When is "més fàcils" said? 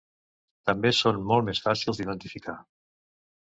1.51-2.03